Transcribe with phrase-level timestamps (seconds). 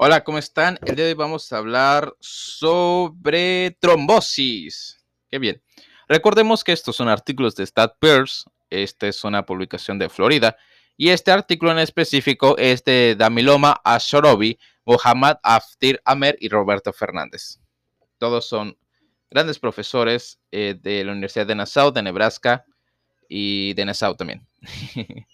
[0.00, 0.78] Hola, ¿cómo están?
[0.86, 5.04] El día de hoy vamos a hablar sobre trombosis.
[5.28, 5.60] Qué bien.
[6.06, 8.44] Recordemos que estos son artículos de StatPears.
[8.70, 10.56] Esta es una publicación de Florida.
[10.96, 17.58] Y este artículo en específico es de Damiloma Ashorobi, Mohammad Aftir Amer y Roberto Fernández.
[18.18, 18.78] Todos son
[19.28, 22.64] grandes profesores eh, de la Universidad de Nassau, de Nebraska
[23.28, 24.46] y de Nassau también.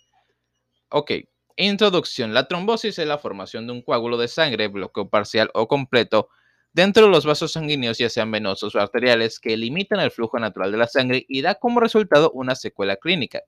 [0.89, 1.11] ok,
[1.57, 2.35] Introducción.
[2.35, 6.29] La trombosis es la formación de un coágulo de sangre, bloqueo parcial o completo,
[6.73, 10.73] dentro de los vasos sanguíneos, ya sean venosos o arteriales, que limitan el flujo natural
[10.73, 13.43] de la sangre y da como resultado una secuela clínica.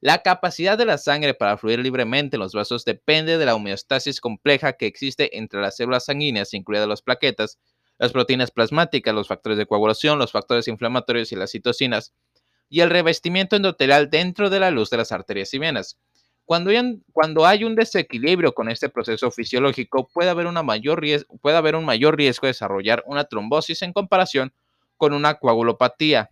[0.00, 4.22] La capacidad de la sangre para fluir libremente en los vasos depende de la homeostasis
[4.22, 7.58] compleja que existe entre las células sanguíneas, incluidas las plaquetas,
[7.98, 12.14] las proteínas plasmáticas, los factores de coagulación, los factores inflamatorios y las citocinas,
[12.70, 15.98] y el revestimiento endotelial dentro de la luz de las arterias y venas.
[16.44, 21.02] Cuando hay, un desequilibrio con este proceso fisiológico, puede haber, mayor
[21.40, 24.52] puede haber un mayor riesgo de desarrollar una trombosis en comparación
[24.96, 26.30] con una coagulopatía,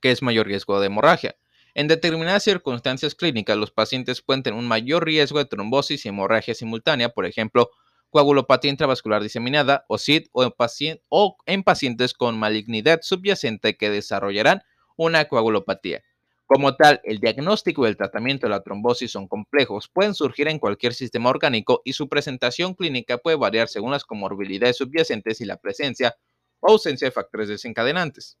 [0.00, 1.36] que es mayor riesgo de hemorragia.
[1.74, 6.54] En determinadas circunstancias clínicas, los pacientes pueden tener un mayor riesgo de trombosis y hemorragia
[6.54, 7.70] simultánea, por ejemplo,
[8.10, 14.62] coagulopatía intravascular diseminada o SID o en pacientes con malignidad subyacente que desarrollarán
[14.96, 16.04] una coagulopatía.
[16.46, 20.58] Como tal, el diagnóstico y el tratamiento de la trombosis son complejos, pueden surgir en
[20.58, 25.56] cualquier sistema orgánico y su presentación clínica puede variar según las comorbilidades subyacentes y la
[25.56, 26.16] presencia
[26.60, 28.38] o ausencia de factores desencadenantes.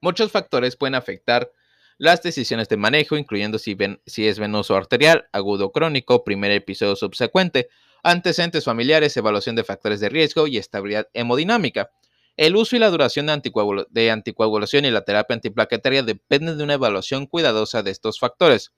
[0.00, 1.50] Muchos factores pueden afectar
[1.96, 3.76] las decisiones de manejo, incluyendo si,
[4.16, 7.68] es venoso arterial, agudo crónico, primer episodio subsecuente,
[8.04, 11.90] antecedentes familiares, evaluación de factores de riesgo y estabilidad hemodinámica.
[12.38, 17.26] El uso y la duración de, anticoagulación y la terapia antiplaquetaria dependen de una evaluación
[17.26, 18.72] cuidadosa de estos factores.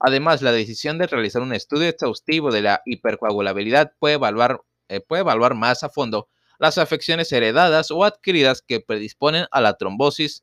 [0.00, 5.20] Además, la decisión de realizar un estudio exhaustivo de la hipercoagulabilidad puede evaluar, eh, puede
[5.20, 10.42] evaluar más a fondo las afecciones heredadas o adquiridas que predisponen a la trombosis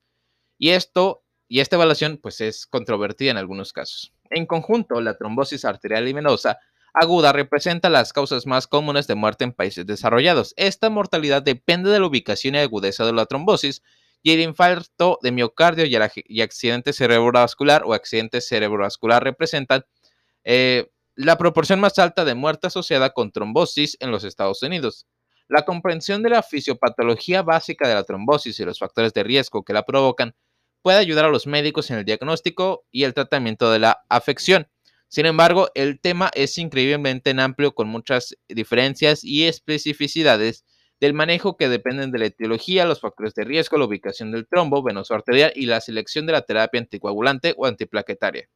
[0.58, 4.14] y esto y esta evaluación pues es controvertida en algunos casos.
[4.30, 6.58] En conjunto, la trombosis arterial y venosa
[6.94, 10.54] aguda representa las causas más comunes de muerte en países desarrollados.
[10.58, 13.82] Esta mortalidad depende de la ubicación y agudeza de la trombosis
[14.24, 19.84] y el infarto de miocardio y, accidente cerebrovascular o accidente cerebrovascular representan
[20.44, 25.08] eh, la proporción más alta de muerte asociada con trombosis en los Estados Unidos.
[25.48, 29.74] La comprensión de la fisiopatología básica de la trombosis y los factores de riesgo que
[29.74, 30.36] la provocan
[30.82, 34.68] puede ayudar a los médicos en el diagnóstico y el tratamiento de la afección.
[35.12, 40.64] Sin embargo, el tema es increíblemente amplio con muchas diferencias y especificidades
[41.02, 44.82] del manejo que dependen de la etiología, los factores de riesgo, la ubicación del trombo
[44.82, 48.48] venoso arterial y la selección de la terapia anticoagulante o antiplaquetaria.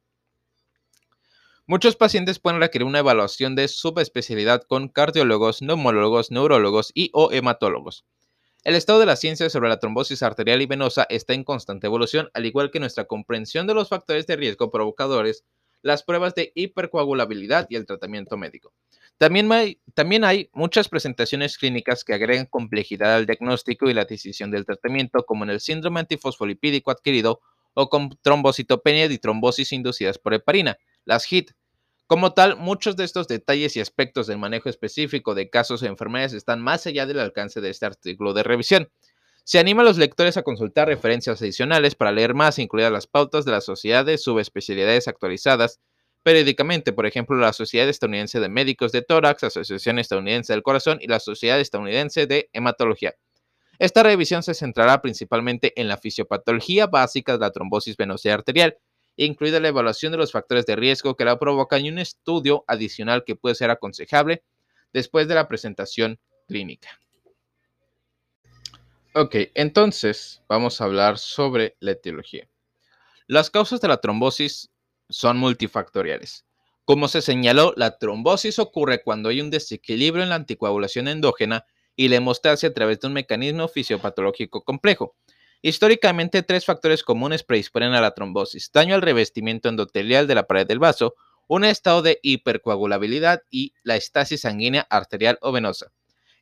[1.66, 8.06] Muchos pacientes pueden requerir una evaluación de subespecialidad con cardiólogos, neumólogos, neurólogos y o hematólogos.
[8.64, 12.30] El estado de la ciencia sobre la trombosis arterial y venosa está en constante evolución,
[12.32, 15.44] al igual que nuestra comprensión de los factores de riesgo provocadores
[15.82, 18.72] las pruebas de hipercoagulabilidad y el tratamiento médico.
[19.18, 24.50] También hay, también hay, muchas presentaciones clínicas que agregan complejidad al diagnóstico y la decisión
[24.50, 27.40] del tratamiento, como en el síndrome antifosfolipídico adquirido
[27.72, 31.52] o con trombocitopenia y trombosis inducidas por heparina, las HIT.
[32.06, 36.34] Como tal, muchos de estos detalles y aspectos del manejo específico de casos o enfermedades
[36.34, 38.88] están más allá del alcance de este artículo de revisión.
[39.48, 43.44] Se anima a los lectores a consultar referencias adicionales para leer más, incluidas las pautas
[43.44, 45.78] de las sociedades subespecialidades actualizadas
[46.24, 50.98] periódicamente, por ejemplo, la Sociedad Estadounidense de Médicos de Tórax, la Asociación Estadounidense del Corazón
[51.00, 53.14] y la Sociedad Estadounidense de Hematología.
[53.78, 58.78] Esta revisión se centrará principalmente en la fisiopatología básica de la trombosis venosa arterial,
[59.14, 63.22] incluida la evaluación de los factores de riesgo que la provocan y un estudio adicional
[63.22, 64.42] que puede ser aconsejable
[64.92, 66.18] después de la presentación
[66.48, 66.98] clínica.
[69.18, 72.50] Ok, entonces vamos a hablar sobre la etiología.
[73.26, 74.68] Las causas de la trombosis
[75.08, 76.44] son multifactoriales.
[76.84, 81.64] Como se señaló, la trombosis ocurre cuando hay un desequilibrio en la anticoagulación endógena
[81.96, 85.16] y la hemostasia a través de un mecanismo fisiopatológico complejo.
[85.62, 90.66] Históricamente, tres factores comunes predisponen a la trombosis: daño al revestimiento endotelial de la pared
[90.66, 91.14] del vaso,
[91.48, 95.90] un estado de hipercoagulabilidad y la estasis sanguínea arterial o venosa.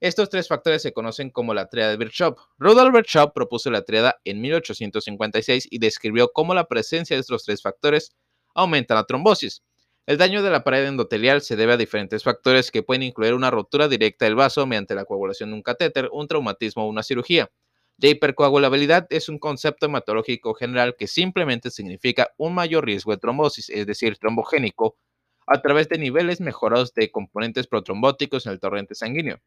[0.05, 2.37] Estos tres factores se conocen como la tríada de Virchow.
[2.59, 7.63] Rudolf Virchow propuso la tríada en 1856 y describió cómo la presencia de estos tres
[7.63, 8.15] factores
[8.55, 9.63] aumenta la trombosis.
[10.05, 13.51] El daño de la pared endotelial se debe a diferentes factores que pueden incluir una
[13.51, 17.51] rotura directa del vaso mediante la coagulación de un catéter, un traumatismo o una cirugía.
[17.97, 23.71] La hipercoagulabilidad es un concepto hematológico general que simplemente significa un mayor riesgo de trombosis,
[23.71, 24.99] es decir, trombogénico,
[25.47, 29.41] a través de niveles mejorados de componentes protrombóticos en el torrente sanguíneo.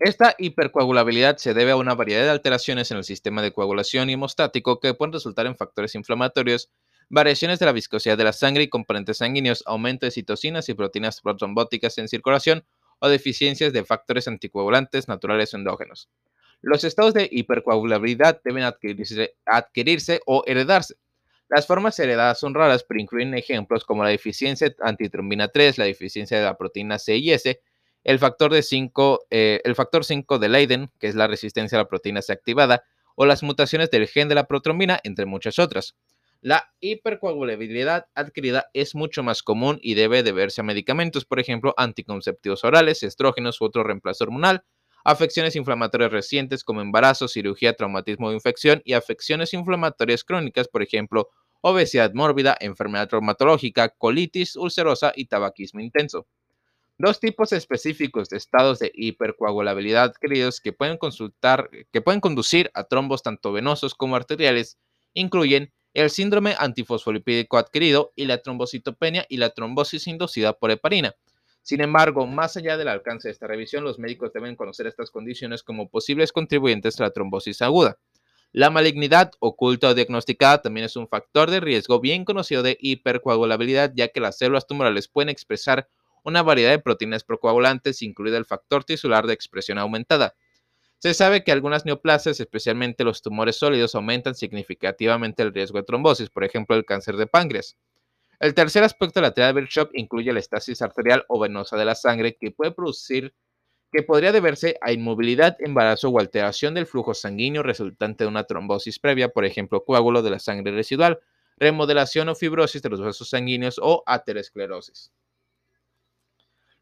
[0.00, 4.80] Esta hipercoagulabilidad se debe a una variedad de alteraciones en el sistema de coagulación hemostático
[4.80, 6.70] que pueden resultar en factores inflamatorios,
[7.10, 11.20] variaciones de la viscosidad de la sangre y componentes sanguíneos, aumento de citocinas y proteínas
[11.20, 12.64] protrombóticas en circulación
[12.98, 16.08] o deficiencias de factores anticoagulantes naturales o endógenos.
[16.62, 20.94] Los estados de hipercoagulabilidad deben adquirirse, adquirirse o heredarse.
[21.50, 26.38] Las formas heredadas son raras, pero incluyen ejemplos como la deficiencia antitrombina 3, la deficiencia
[26.38, 27.60] de la proteína C y S,
[28.04, 31.82] el factor, de 5, eh, el factor 5 de Leiden, que es la resistencia a
[31.82, 35.94] la proteína C activada, o las mutaciones del gen de la protrombina, entre muchas otras.
[36.42, 42.64] La hipercoagulabilidad adquirida es mucho más común y debe deberse a medicamentos, por ejemplo, anticonceptivos
[42.64, 44.64] orales, estrógenos u otro reemplazo hormonal,
[45.04, 51.28] afecciones inflamatorias recientes como embarazo, cirugía, traumatismo o infección y afecciones inflamatorias crónicas, por ejemplo,
[51.60, 56.26] obesidad mórbida, enfermedad traumatológica, colitis ulcerosa y tabaquismo intenso.
[57.02, 62.84] Dos tipos específicos de estados de hipercoagulabilidad adquiridos que pueden, consultar, que pueden conducir a
[62.84, 64.78] trombos tanto venosos como arteriales
[65.14, 71.14] incluyen el síndrome antifosfolipídico adquirido y la trombocitopenia y la trombosis inducida por heparina.
[71.62, 75.62] Sin embargo, más allá del alcance de esta revisión, los médicos deben conocer estas condiciones
[75.62, 77.96] como posibles contribuyentes a la trombosis aguda.
[78.52, 83.92] La malignidad oculta o diagnosticada también es un factor de riesgo bien conocido de hipercoagulabilidad,
[83.94, 85.88] ya que las células tumorales pueden expresar
[86.24, 90.34] una variedad de proteínas procoagulantes, incluido el factor tisular de expresión aumentada.
[90.98, 96.28] Se sabe que algunas neoplasias, especialmente los tumores sólidos, aumentan significativamente el riesgo de trombosis,
[96.28, 97.76] por ejemplo, el cáncer de páncreas.
[98.38, 101.84] El tercer aspecto de la teoría de Birchhoff incluye la estasis arterial o venosa de
[101.84, 103.34] la sangre que puede producir
[103.92, 108.98] que podría deberse a inmovilidad, embarazo o alteración del flujo sanguíneo resultante de una trombosis
[108.98, 111.20] previa, por ejemplo, coágulo de la sangre residual,
[111.56, 115.12] remodelación o fibrosis de los vasos sanguíneos o aterosclerosis.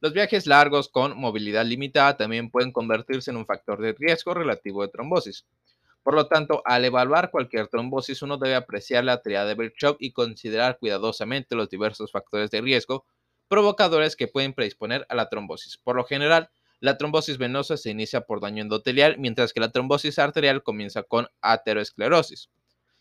[0.01, 4.83] Los viajes largos con movilidad limitada también pueden convertirse en un factor de riesgo relativo
[4.83, 5.45] de trombosis.
[6.05, 10.13] Por lo tanto, al evaluar cualquier trombosis, uno debe apreciar la triada de Birchhoff y
[10.13, 13.05] considerar cuidadosamente los diversos factores de riesgo
[13.49, 15.79] provocadores que pueden predisponer a la trombosis.
[15.79, 16.49] Por lo general,
[16.81, 21.27] la trombosis venosa se inicia por daño endotelial, mientras que la trombosis arterial comienza con
[21.41, 22.51] aterosclerosis.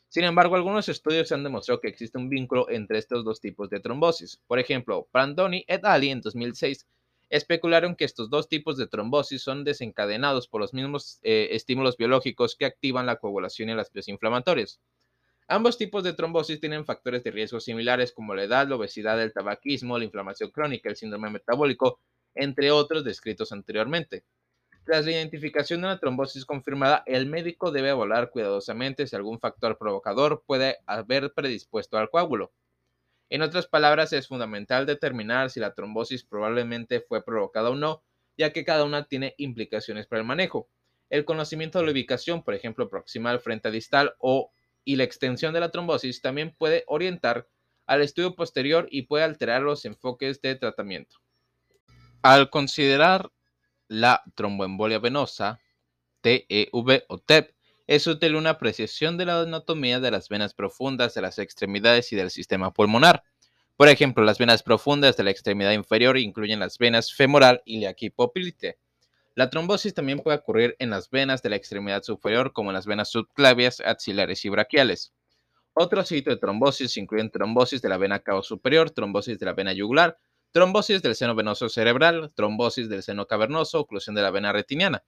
[0.10, 3.82] Sin embargo, algunos estudios han demostrado que existe un vínculo entre estos dos tipos de
[3.82, 4.40] trombosis.
[4.48, 6.04] Por ejemplo, Brandoni et al.
[6.06, 6.88] en 2006
[7.30, 12.56] especularon que estos dos tipos de trombosis son desencadenados por los mismos eh, estímulos biológicos
[12.56, 14.80] que activan la coagulación y las vías inflamatorias.
[15.50, 19.34] Ambos tipos de trombosis tienen factores de riesgo similares como la edad, la obesidad, el
[19.34, 22.00] tabaquismo, la inflamación crónica, el síndrome metabólico,
[22.34, 24.24] entre otros descritos anteriormente.
[24.88, 29.78] Tras la identificación de una trombosis confirmada, el médico debe evaluar cuidadosamente si algún factor
[29.78, 32.54] provocador puede haber predispuesto al coágulo.
[33.30, 38.02] En otras palabras, es fundamental determinar si la trombosis probablemente fue provocada o no,
[38.38, 40.70] ya que cada una tiene implicaciones para el manejo.
[41.10, 44.54] El conocimiento de la ubicación, por ejemplo, proximal frente a distal o
[44.86, 47.50] y la extensión de la trombosis también puede orientar
[47.88, 51.18] al estudio posterior y puede alterar los enfoques de tratamiento.
[52.22, 53.30] Al considerar
[53.88, 55.60] la tromboembolia venosa,
[56.22, 56.70] TEV
[57.08, 57.56] o TEP,
[57.88, 62.18] es útil una apreciación de la anatomía de las venas profundas de las extremidades y
[62.18, 63.24] del sistema pulmonar.
[63.78, 67.96] Por ejemplo, las venas profundas de la extremidad inferior incluyen las venas femoral y la
[68.14, 68.78] poplite.
[69.36, 72.88] La trombosis también puede ocurrir en las venas de la extremidad superior, como en las
[72.88, 75.14] venas subclavias, axilares y braquiales.
[75.74, 79.74] Otros sitios de trombosis incluyen trombosis de la vena cava superior, trombosis de la vena
[79.74, 80.18] yugular,
[80.52, 85.04] trombosis del seno venoso cerebral, trombosis del seno cavernoso, oclusión de la vena retiniana.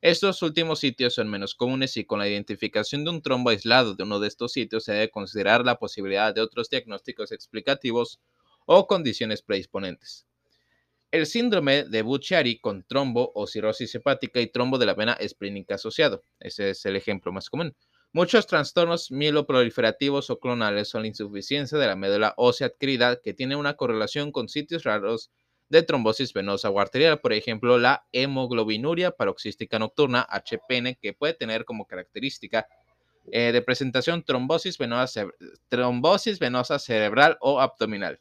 [0.00, 4.02] Estos últimos sitios son menos comunes y con la identificación de un trombo aislado de
[4.02, 8.20] uno de estos sitios se debe considerar la posibilidad de otros diagnósticos explicativos
[8.66, 10.26] o condiciones predisponentes.
[11.10, 15.76] El síndrome de Buchiari con trombo o cirrosis hepática y trombo de la vena esplínica
[15.76, 16.22] asociado.
[16.40, 17.74] Ese es el ejemplo más común.
[18.14, 23.56] Muchos trastornos mieloproliferativos o clonales son la insuficiencia de la médula ósea adquirida que tiene
[23.56, 25.32] una correlación con sitios raros
[25.68, 31.64] de trombosis venosa o arterial, por ejemplo, la hemoglobinuria paroxística nocturna, HPN, que puede tener
[31.64, 32.68] como característica
[33.32, 35.26] eh, de presentación trombosis venosa,
[35.68, 38.20] trombosis venosa cerebral o abdominal.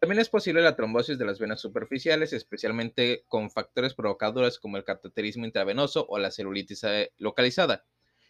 [0.00, 4.84] También es posible la trombosis de las venas superficiales, especialmente con factores provocadores como el
[4.84, 7.84] cateterismo intravenoso o la celulitis eh, localizada.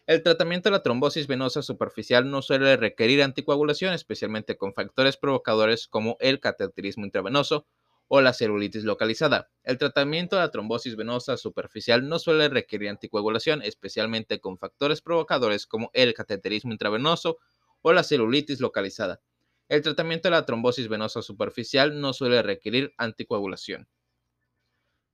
[0.07, 5.89] El tratamiento de la trombosis venosa superficial no suele requerir anticoagulación, especialmente con factores provocadores
[5.89, 7.67] como el cateterismo intravenoso
[8.09, 9.51] o la celulitis localizada.
[9.63, 15.67] El tratamiento de la trombosis venosa superficial no suele requerir anticoagulación, especialmente con factores provocadores
[15.67, 17.37] como el cateterismo intravenoso
[17.83, 19.21] o la celulitis localizada.
[19.69, 23.87] El tratamiento de la trombosis venosa superficial no suele requerir anticoagulación.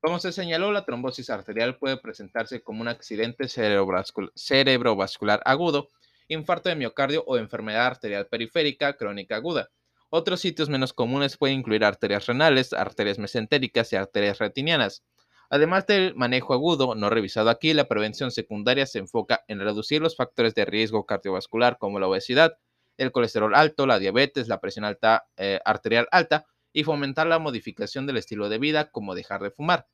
[0.00, 5.88] Como se señaló, la trombosis arterial puede presentarse como un accidente cerebrovascular agudo,
[6.28, 9.70] infarto de miocardio o enfermedad arterial periférica crónica aguda.
[10.08, 15.02] Otros sitios menos comunes pueden incluir arterias renales, arterias mesentéricas y arterias retinianas.
[15.50, 20.14] Además del manejo agudo no revisado aquí, la prevención secundaria se enfoca en reducir los
[20.14, 22.56] factores de riesgo cardiovascular como la obesidad,
[22.96, 28.06] el colesterol alto, la diabetes, la presión alta, eh, arterial alta y fomentar la modificación
[28.06, 29.86] del estilo de vida como dejar de fumar.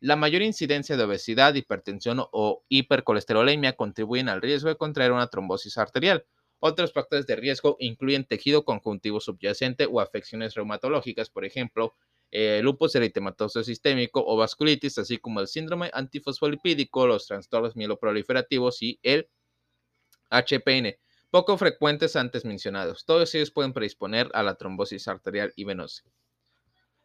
[0.00, 5.78] La mayor incidencia de obesidad, hipertensión o hipercolesterolemia contribuyen al riesgo de contraer una trombosis
[5.78, 6.26] arterial.
[6.58, 11.94] Otros factores de riesgo incluyen tejido conjuntivo subyacente o afecciones reumatológicas, por ejemplo,
[12.32, 18.98] eh, lupus eritematoso sistémico o vasculitis, así como el síndrome antifosfolipídico, los trastornos mieloproliferativos y
[19.02, 19.28] el
[20.30, 20.96] HPN,
[21.32, 23.06] poco frecuentes antes mencionados.
[23.06, 26.04] Todos ellos pueden predisponer a la trombosis arterial y venosa.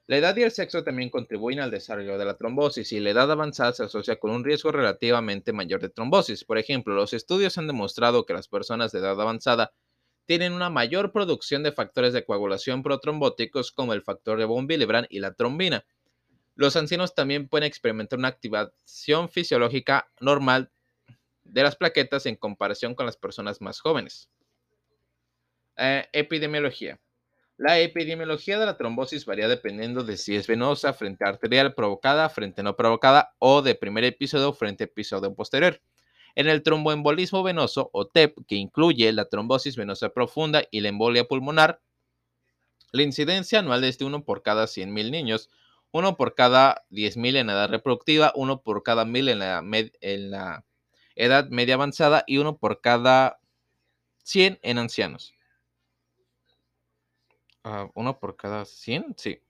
[0.05, 3.31] La edad y el sexo también contribuyen al desarrollo de la trombosis y la edad
[3.31, 6.43] avanzada se asocia con un riesgo relativamente mayor de trombosis.
[6.43, 9.71] Por ejemplo, los estudios han demostrado que las personas de edad avanzada
[10.25, 15.07] tienen una mayor producción de factores de coagulación protrombóticos como el factor de von Willebrand
[15.09, 15.85] y la trombina.
[16.55, 20.69] Los ancianos también pueden experimentar una activación fisiológica normal
[21.49, 24.29] de las plaquetas en comparación con las personas más jóvenes.
[25.77, 26.99] Eh, epidemiología.
[27.57, 32.61] La epidemiología de la trombosis varía dependiendo de si es venosa frente arterial provocada, frente
[32.61, 35.81] no provocada o de primer episodio frente episodio posterior.
[36.35, 41.27] En el tromboembolismo venoso o TEP, que incluye la trombosis venosa profunda y la embolia
[41.27, 41.81] pulmonar,
[42.91, 45.49] la incidencia anual es de 1 por cada 100.000 niños,
[45.91, 49.63] 1 por cada 10.000 en edad reproductiva, 1 por cada 1.000 en la,
[50.01, 50.65] en la
[51.17, 53.39] edad media avanzada y 1 por cada
[54.23, 55.33] 100 en ancianos.
[57.63, 59.41] Ah, uno por cada 100, sí.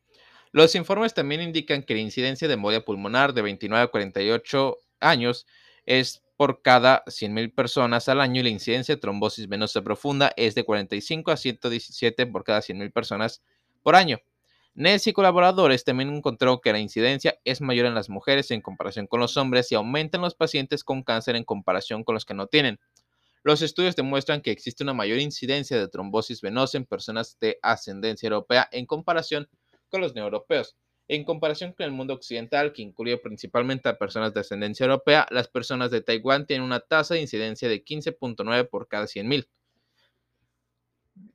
[0.52, 5.46] Los informes también indican que la incidencia de embolia pulmonar de 29 a 48 años
[5.86, 10.56] es por cada 100.000 personas al año y la incidencia de trombosis venosa profunda es
[10.56, 13.44] de 45 a 117 por cada 100.000 personas
[13.84, 14.20] por año.
[14.80, 19.08] Ness y colaboradores también encontró que la incidencia es mayor en las mujeres en comparación
[19.08, 22.36] con los hombres y aumenta en los pacientes con cáncer en comparación con los que
[22.36, 22.80] no tienen.
[23.42, 28.28] Los estudios demuestran que existe una mayor incidencia de trombosis venosa en personas de ascendencia
[28.28, 29.50] europea en comparación
[29.90, 30.78] con los neoeuropeos.
[31.08, 35.48] En comparación con el mundo occidental, que incluye principalmente a personas de ascendencia europea, las
[35.48, 39.48] personas de Taiwán tienen una tasa de incidencia de 15.9 por cada 100.000.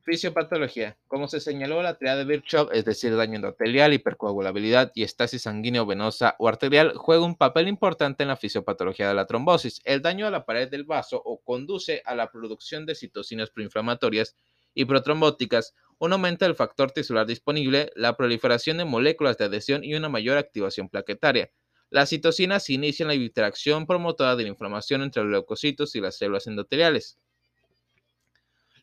[0.03, 0.97] Fisiopatología.
[1.07, 5.85] Como se señaló, la triada de Virchow, es decir, daño endotelial, hipercoagulabilidad y estasis sanguíneo
[5.85, 9.81] venosa o arterial, juega un papel importante en la fisiopatología de la trombosis.
[9.85, 14.35] El daño a la pared del vaso o conduce a la producción de citocinas proinflamatorias
[14.73, 19.95] y protrombóticas, un aumento del factor tisular disponible, la proliferación de moléculas de adhesión y
[19.95, 21.51] una mayor activación plaquetaria.
[21.89, 26.47] Las citocinas inician la interacción promotora de la inflamación entre los leucocitos y las células
[26.47, 27.19] endoteliales.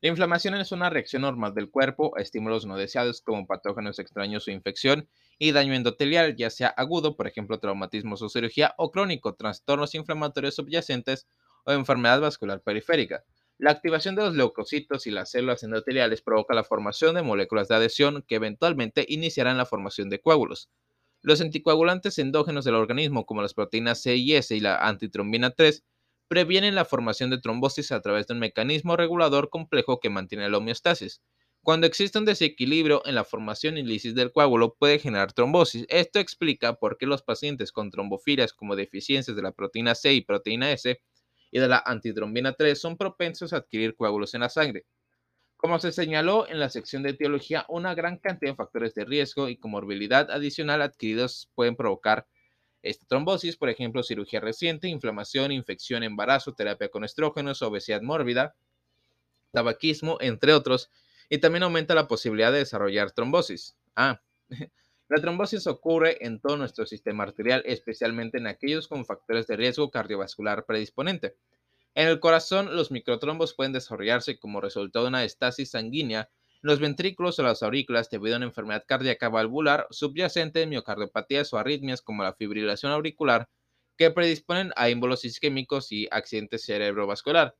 [0.02, 4.48] La inflamación es una reacción normal del cuerpo a estímulos no deseados como patógenos extraños
[4.48, 9.34] o infección y daño endotelial, ya sea agudo, por ejemplo, traumatismos o cirugía, o crónico,
[9.34, 11.26] trastornos inflamatorios subyacentes
[11.64, 13.24] o enfermedad vascular periférica.
[13.58, 17.74] La activación de los leucocitos y las células endoteliales provoca la formación de moléculas de
[17.74, 20.70] adhesión que eventualmente iniciarán la formación de coágulos.
[21.20, 25.84] Los anticoagulantes endógenos del organismo, como las proteínas C y S y la antitrombina 3,
[26.30, 30.58] previenen la formación de trombosis a través de un mecanismo regulador complejo que mantiene la
[30.58, 31.20] homeostasis.
[31.60, 35.86] Cuando existe un desequilibrio en la formación y lisis del coágulo puede generar trombosis.
[35.88, 40.20] Esto explica por qué los pacientes con trombofilias como deficiencias de la proteína C y
[40.20, 41.02] proteína S
[41.50, 44.86] y de la antitrombina 3 son propensos a adquirir coágulos en la sangre.
[45.56, 49.48] Como se señaló en la sección de etiología, una gran cantidad de factores de riesgo
[49.48, 52.28] y comorbilidad adicional adquiridos pueden provocar
[52.82, 58.54] esta trombosis, por ejemplo, cirugía reciente, inflamación, infección, embarazo, terapia con estrógenos, obesidad mórbida,
[59.52, 60.90] tabaquismo, entre otros,
[61.28, 63.76] y también aumenta la posibilidad de desarrollar trombosis.
[63.96, 64.22] Ah,
[65.08, 69.90] la trombosis ocurre en todo nuestro sistema arterial, especialmente en aquellos con factores de riesgo
[69.90, 71.36] cardiovascular predisponente.
[71.94, 76.30] En el corazón, los microtrombos pueden desarrollarse como resultado de una estasis sanguínea
[76.62, 82.02] los ventrículos o las aurículas debido a una enfermedad cardíaca valvular subyacente, miocardiopatías o arritmias
[82.02, 83.48] como la fibrilación auricular,
[83.96, 87.56] que predisponen a émbolos isquémicos y accidentes cerebrovascular.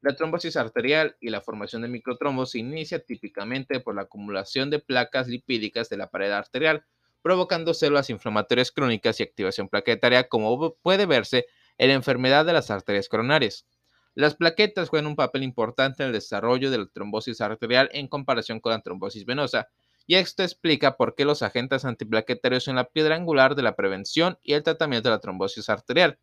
[0.00, 4.78] La trombosis arterial y la formación de microtrombos se inicia típicamente por la acumulación de
[4.78, 6.84] placas lipídicas de la pared arterial,
[7.22, 11.46] provocando células inflamatorias crónicas y activación plaquetaria, como puede verse
[11.78, 13.66] en la enfermedad de las arterias coronarias.
[14.14, 18.60] Las plaquetas juegan un papel importante en el desarrollo de la trombosis arterial en comparación
[18.60, 19.68] con la trombosis venosa,
[20.06, 24.38] y esto explica por qué los agentes antiplaquetarios son la piedra angular de la prevención
[24.42, 26.18] y el tratamiento de la trombosis arterial.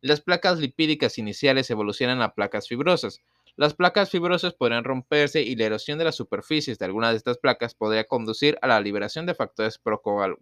[0.00, 3.20] Las placas lipídicas iniciales evolucionan a placas fibrosas.
[3.56, 7.38] Las placas fibrosas podrían romperse y la erosión de las superficies de algunas de estas
[7.38, 9.78] placas podría conducir a la liberación de factores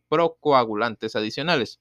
[0.08, 1.80] procoagulantes adicionales.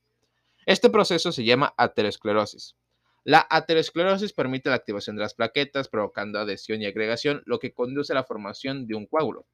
[0.65, 2.75] Este proceso se llama aterosclerosis.
[3.23, 8.13] La aterosclerosis permite la activación de las plaquetas, provocando adhesión y agregación, lo que conduce
[8.13, 9.45] a la formación de un coágulo.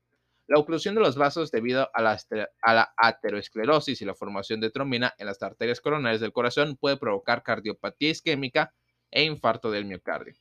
[0.47, 5.25] La oclusión de los vasos debido a la, aterosclerosis y la formación de trombina en
[5.25, 8.73] las arterias coronarias del corazón puede provocar cardiopatía isquémica
[9.09, 10.35] e infarto del miocardio.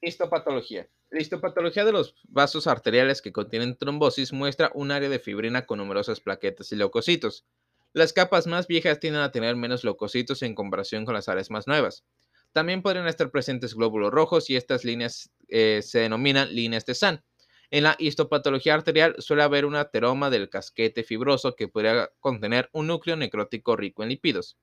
[0.00, 0.88] Histopatología.
[1.10, 5.78] La histopatología de los vasos arteriales que contienen trombosis muestra un área de fibrina con
[5.78, 7.44] numerosas plaquetas y leucocitos.
[7.94, 11.66] Las capas más viejas tienden a tener menos leucocitos en comparación con las áreas más
[11.66, 12.04] nuevas.
[12.52, 17.24] También podrían estar presentes glóbulos rojos y estas líneas eh, se denominan líneas de San.
[17.70, 22.86] En la histopatología arterial suele haber un ateroma del casquete fibroso que podría contener un
[22.86, 24.58] núcleo necrótico rico en lípidos.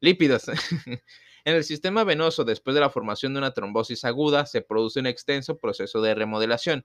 [0.00, 0.48] Lípidos.
[1.44, 5.06] en el sistema venoso, después de la formación de una trombosis aguda, se produce un
[5.06, 6.84] extenso proceso de remodelación.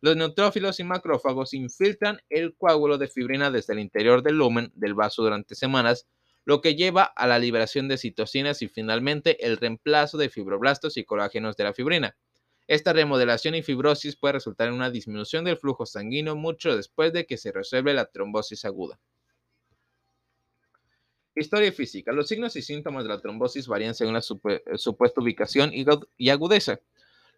[0.00, 4.94] Los neutrófilos y macrófagos infiltran el coágulo de fibrina desde el interior del lumen del
[4.94, 6.06] vaso durante semanas,
[6.44, 11.04] lo que lleva a la liberación de citocinas y finalmente el reemplazo de fibroblastos y
[11.04, 12.16] colágenos de la fibrina.
[12.68, 17.24] Esta remodelación y fibrosis puede resultar en una disminución del flujo sanguíneo mucho después de
[17.24, 18.98] que se resuelve la trombosis aguda.
[21.34, 22.12] Historia física.
[22.12, 26.80] Los signos y síntomas de la trombosis varían según la supuesta ubicación y agudeza.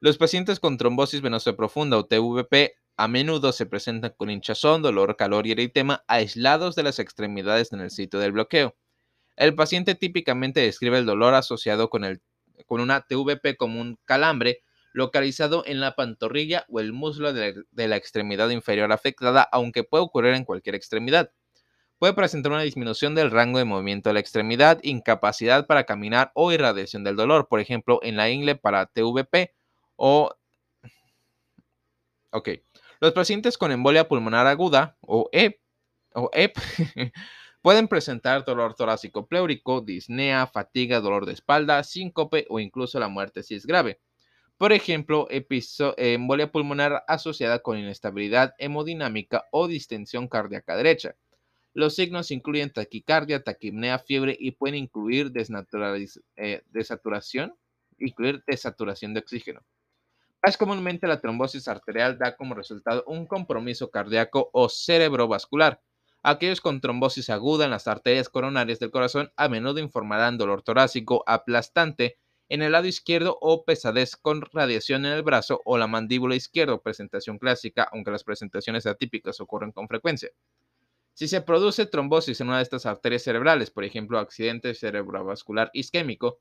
[0.00, 5.16] Los pacientes con trombosis venosa profunda o TVP a menudo se presentan con hinchazón, dolor,
[5.16, 8.76] calor y eritema aislados de las extremidades en el sitio del bloqueo.
[9.34, 12.20] El paciente típicamente describe el dolor asociado con, el,
[12.66, 14.62] con una TVP como un calambre
[14.92, 20.34] localizado en la pantorrilla o el muslo de la, extremidad inferior afectada, aunque puede ocurrir
[20.34, 21.32] en cualquier extremidad.
[21.98, 26.52] Puede presentar una disminución del rango de movimiento de la extremidad, incapacidad para caminar o
[26.52, 29.57] irradiación del dolor, por ejemplo, en la ingle para TVP
[29.98, 30.30] o...
[32.30, 32.48] Ok.
[33.00, 35.60] Los pacientes con embolia pulmonar aguda o EP,
[36.14, 36.56] o EP
[37.62, 43.42] pueden presentar dolor torácico pleurico, disnea, fatiga, dolor de espalda, síncope o incluso la muerte
[43.42, 44.00] si es grave.
[44.56, 51.14] Por ejemplo, embolia pulmonar asociada con inestabilidad hemodinámica o distensión cardíaca derecha.
[51.74, 55.32] Los signos incluyen taquicardia, taquipnea, fiebre y pueden incluir
[56.36, 57.54] eh, desaturación,
[57.98, 59.64] incluir desaturación de oxígeno.
[60.44, 65.80] Más comúnmente la trombosis arterial da como resultado un compromiso cardíaco o cerebrovascular.
[66.22, 71.24] Aquellos con trombosis aguda en las arterias coronarias del corazón a menudo informarán dolor torácico
[71.26, 76.34] aplastante en el lado izquierdo o pesadez con radiación en el brazo o la mandíbula
[76.34, 80.30] izquierda, presentación clásica, aunque las presentaciones atípicas ocurren con frecuencia.
[81.14, 86.38] Si se produce trombosis en una de estas arterias cerebrales, por ejemplo, accidente cerebrovascular isquémico,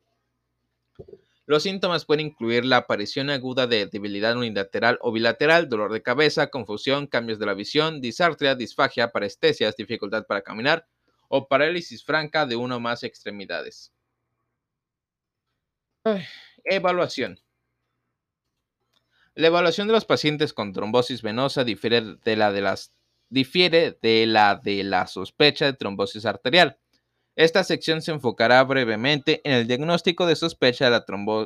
[1.48, 6.48] los síntomas pueden incluir la aparición aguda de debilidad unilateral o bilateral, dolor de cabeza,
[6.48, 10.86] confusión, cambios de la visión, disartria, disfagia, parestesias, dificultad para caminar
[11.30, 13.94] o parálisis franca de una o más extremidades.
[16.66, 17.40] Evaluación.
[19.34, 22.94] La evaluación de los pacientes con trombosis venosa difiere de la de, las,
[23.30, 26.78] difiere de, la, de la sospecha de trombosis arterial.
[27.38, 31.06] Esta sección se enfocará brevemente en el diagnóstico de sospecha de la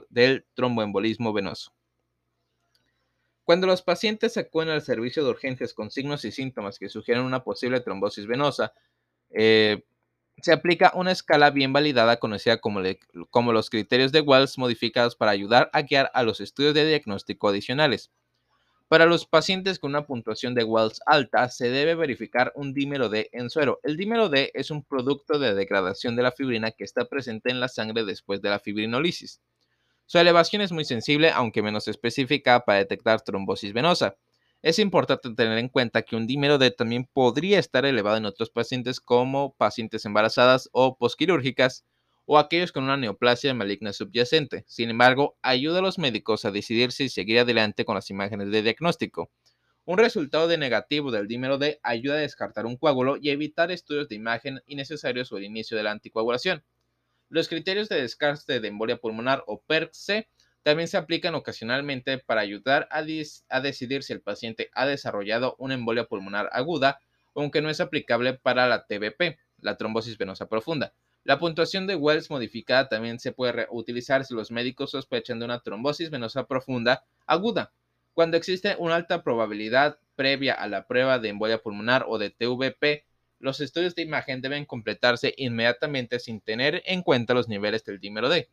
[0.10, 1.74] del tromboembolismo venoso.
[3.44, 7.44] Cuando los pacientes acuden al servicio de urgencias con signos y síntomas que sugieren una
[7.44, 8.72] posible trombosis venosa,
[9.32, 9.84] eh,
[10.42, 12.80] se aplica una escala bien validada conocida como,
[13.30, 17.50] como, los criterios de Wells modificados para ayudar a guiar a los estudios de diagnóstico
[17.50, 18.12] adicionales.
[18.92, 23.30] Para los pacientes con una puntuación de Wells alta, se debe verificar un dímero D
[23.32, 23.80] en suero.
[23.84, 27.62] El dímero D es un producto de degradación de la fibrina que está presente en
[27.62, 29.40] la sangre después de la fibrinolisis.
[30.08, 34.18] Su elevación es muy sensible, aunque menos específica para detectar trombosis venosa.
[34.62, 38.50] Es importante tener en cuenta que un dímero D también podría estar elevado en otros
[38.50, 41.86] pacientes como pacientes embarazadas o posquirúrgicas
[42.34, 44.63] o aquellos con una neoplasia maligna subyacente.
[44.65, 48.62] Sin embargo, ayuda a los médicos a decidir si seguir adelante con las imágenes de
[48.62, 49.30] diagnóstico.
[49.84, 54.08] Un resultado de negativo del dímero D ayuda a descartar un coágulo y evitar estudios
[54.08, 56.63] de imagen innecesarios o el inicio de la anticoagulación.
[57.28, 60.30] Los criterios de descarte de embolia pulmonar o PERC-C
[60.63, 63.04] también se aplican ocasionalmente para ayudar a,
[63.60, 67.02] decidir si el paciente ha desarrollado una embolia pulmonar aguda,
[67.36, 70.94] aunque no es aplicable para la TBP, la trombosis venosa profunda.
[71.24, 75.60] La puntuación de Wells modificada también se puede utilizar si los médicos sospechan de una
[75.60, 77.72] trombosis venosa profunda aguda,
[78.14, 83.06] cuando existe una alta probabilidad previa a la prueba de embolia pulmonar o de TVP,
[83.40, 88.30] los estudios de imagen deben completarse inmediatamente sin tener en cuenta los niveles del dímero
[88.30, 88.50] D.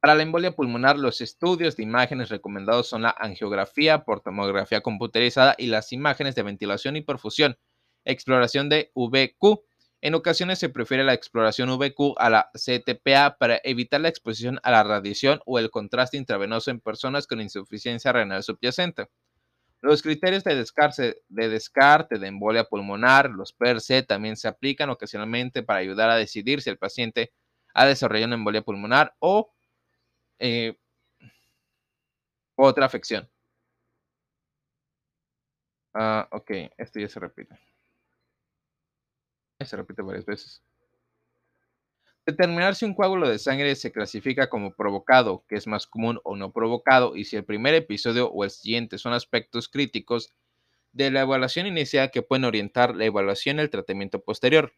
[0.00, 5.54] Para la embolia pulmonar, los estudios de imágenes recomendados son la angiografía por tomografía computerizada
[5.58, 7.58] y las imágenes de ventilación y perfusión,
[8.04, 9.64] exploración de VQ.
[10.04, 14.70] En ocasiones se prefiere la exploración VQ a la CTPA para evitar la exposición a
[14.70, 19.08] la radiación o el contraste intravenoso en personas con insuficiencia renal subyacente.
[19.80, 26.10] Los criterios de descarte, de embolia pulmonar, los PERC, también se aplican ocasionalmente para ayudar
[26.10, 27.32] a decidir si el paciente
[27.72, 29.54] ha desarrollado una embolia pulmonar o
[30.38, 30.76] eh,
[32.56, 33.26] otra afección.
[35.94, 37.73] Ah, ok, esto ya se repite.
[39.64, 40.62] Se repite varias veces.
[42.26, 46.36] Determinar si un coágulo de sangre se clasifica como provocado, que es más común, o
[46.36, 50.32] no provocado, y si el primer episodio o el siguiente son aspectos críticos
[50.92, 54.72] de la evaluación inicial que pueden orientar la evaluación y el tratamiento posterior.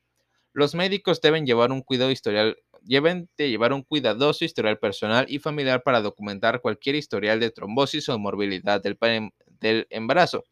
[0.52, 5.38] Los médicos deben llevar un cuidado historial, deben de llevar un cuidadoso historial personal y
[5.38, 8.98] familiar para documentar cualquier historial de trombosis o morbilidad del,
[9.60, 10.44] del embarazo.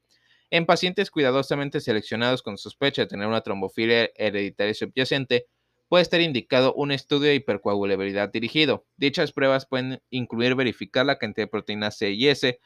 [0.51, 5.47] En pacientes cuidadosamente seleccionados con sospecha de tener una trombofilia hereditaria subyacente,
[5.89, 8.87] puede estar indicado un estudio de hipercoagulabilidad dirigido.
[8.97, 12.59] Dichas pruebas pueden incluir verificar la cantidad de proteína C y S,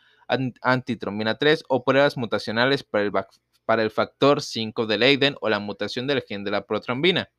[0.62, 3.12] antitrombina 3 o pruebas mutacionales para el,
[3.64, 7.30] para el factor 5 de Leiden o la mutación del gen de la protrombina.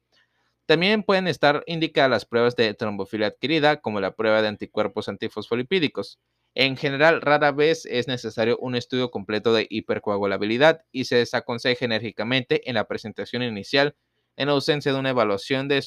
[0.66, 6.20] También pueden estar indicadas las pruebas de trombofilia adquirida, como la prueba de anticuerpos antifosfolipídicos.
[6.62, 12.70] En general, rara vez es necesario un estudio completo de hipercoagulabilidad y se desaconseja enérgicamente
[12.70, 13.96] en la presentación inicial
[14.36, 15.82] en ausencia de una evaluación de,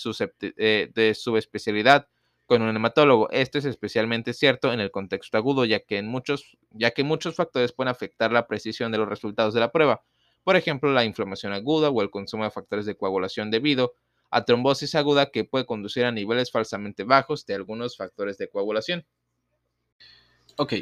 [0.57, 2.09] eh, de subespecialidad
[2.47, 3.29] con un hematólogo.
[3.33, 7.37] Esto es especialmente cierto en el contexto agudo, ya que, en muchos, ya que muchos
[7.37, 10.03] factores pueden afectar la precisión de los resultados de la prueba.
[10.43, 13.93] Por ejemplo, la inflamación aguda o el consumo de factores de coagulación debido
[14.31, 19.05] a trombosis aguda que puede conducir a niveles falsamente bajos de algunos factores de coagulación.
[20.57, 20.75] Ok,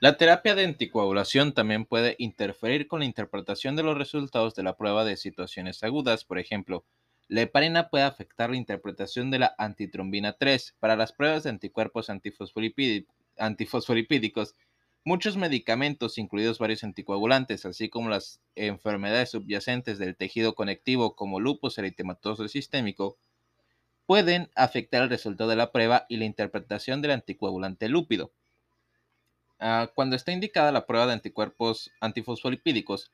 [0.00, 4.76] la terapia de anticoagulación también puede interferir con la interpretación de los resultados de la
[4.76, 6.24] prueba de situaciones agudas.
[6.24, 6.84] Por ejemplo,
[7.28, 10.76] la heparina puede afectar la interpretación de la antitrombina 3.
[10.80, 14.54] Para las pruebas de anticuerpos antifosfolipídicos,
[15.04, 21.78] muchos medicamentos, incluidos varios anticoagulantes, así como las enfermedades subyacentes del tejido conectivo como lupus
[21.78, 23.18] eritematoso sistémico,
[24.06, 28.32] pueden afectar el resultado de la prueba y la interpretación del anticoagulante lúpido.
[29.60, 33.12] Ah, cuando está indicada la prueba de anticuerpos antifosfolipídicos,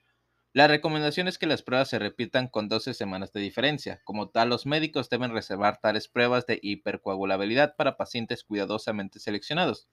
[0.54, 4.00] la recomendación es que las pruebas se repitan con 12 semanas de diferencia.
[4.04, 9.88] Como tal, los médicos deben reservar tales pruebas de hipercoagulabilidad para pacientes cuidadosamente seleccionados.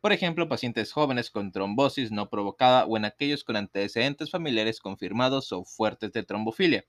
[0.00, 5.52] Por ejemplo, pacientes jóvenes con trombosis no provocada o en aquellos con antecedentes familiares confirmados
[5.52, 6.86] o fuertes de trombofilia.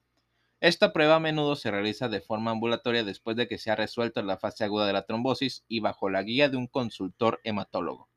[0.62, 4.22] Esta prueba a menudo se realiza de forma ambulatoria después de que se ha resuelto
[4.24, 8.10] la fase aguda de la trombosis y bajo la guía de un consultor hematólogo.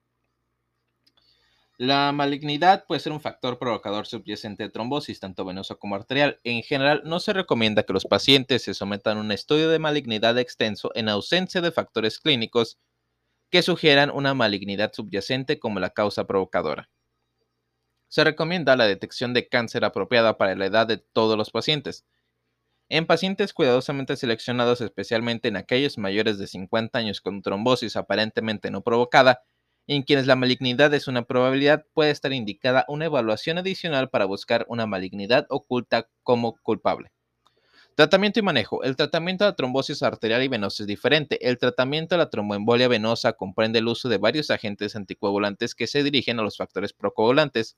[1.78, 6.40] La malignidad puede ser un factor provocador subyacente de trombosis, tanto venosa como arterial.
[6.44, 10.38] En general, no se recomienda que los pacientes se sometan a un estudio de malignidad
[10.38, 12.78] extenso en ausencia de factores clínicos
[13.50, 16.88] que sugieran una malignidad subyacente como la causa provocadora.
[18.08, 22.04] Se recomienda la detección de cáncer apropiada para la edad de todos los pacientes.
[22.88, 28.82] En pacientes cuidadosamente seleccionados, especialmente en aquellos mayores de 50 años con trombosis aparentemente no
[28.82, 29.42] provocada,
[29.86, 34.64] en quienes la malignidad es una probabilidad, puede estar indicada una evaluación adicional para buscar
[34.68, 37.10] una malignidad oculta como culpable.
[37.94, 38.82] Tratamiento y manejo.
[38.84, 41.46] El tratamiento de la trombosis arterial y venosa es diferente.
[41.46, 46.02] El tratamiento de la tromboembolia venosa comprende el uso de varios agentes anticoagulantes que se
[46.02, 47.76] dirigen a los factores procoagulantes,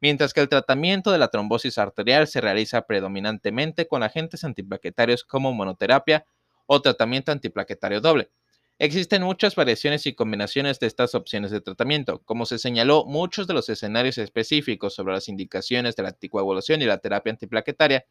[0.00, 5.52] mientras que el tratamiento de la trombosis arterial se realiza predominantemente con agentes antiplaquetarios como
[5.52, 6.26] monoterapia
[6.66, 8.30] o tratamiento antiplaquetario doble.
[8.78, 12.20] Existen muchas variaciones y combinaciones de estas opciones de tratamiento.
[12.24, 16.86] Como se señaló, muchos de los escenarios específicos sobre las indicaciones de la anticoagulación y
[16.86, 18.06] la terapia antiplaquetaria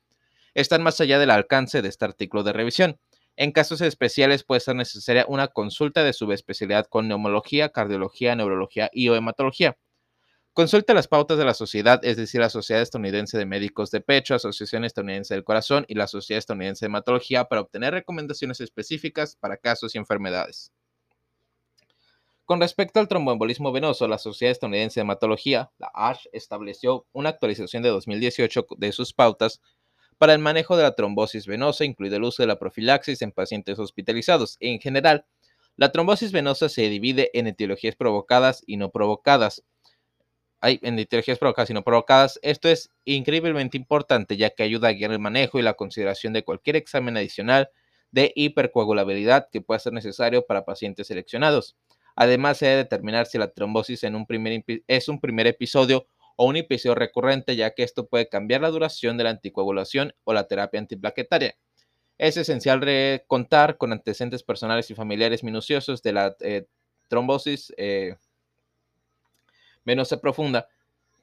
[0.53, 2.99] están más allá del alcance de este artículo de revisión.
[3.35, 9.09] En casos especiales puede ser necesaria una consulta de subespecialidad con neumología, cardiología, neurología y
[9.09, 9.77] o hematología.
[10.53, 14.35] Consulte las pautas de la sociedad, es decir, la Sociedad Estadounidense de Médicos de Pecho,
[14.35, 19.55] Asociación Estadounidense del Corazón y la Sociedad Estadounidense de Hematología para obtener recomendaciones específicas para
[19.55, 20.73] casos y enfermedades.
[22.43, 27.81] Con respecto al tromboembolismo venoso, la Sociedad Estadounidense de Hematología, la ASH, estableció una actualización
[27.81, 29.61] de 2018 de sus pautas
[30.17, 33.79] para el manejo de la trombosis venosa, incluido el uso de la profilaxis en pacientes
[33.79, 34.57] hospitalizados.
[34.59, 35.25] En general,
[35.77, 39.63] la trombosis venosa se divide en etiologías provocadas y no provocadas.
[40.61, 42.39] Hay en etiologías provocadas y no provocadas.
[42.43, 46.43] Esto es increíblemente importante ya que ayuda a guiar el manejo y la consideración de
[46.43, 47.69] cualquier examen adicional
[48.11, 51.75] de hipercoagulabilidad que pueda ser necesario para pacientes seleccionados.
[52.15, 56.45] Además, se debe determinar si la trombosis en un primer es un primer episodio o
[56.45, 60.47] un episodio recurrente, ya que esto puede cambiar la duración de la anticoagulación o la
[60.47, 61.55] terapia antiplaquetaria.
[62.17, 62.81] Es esencial
[63.27, 66.67] contar con antecedentes personales y familiares minuciosos de la eh,
[67.07, 68.15] trombosis eh,
[69.85, 70.67] venosa profunda,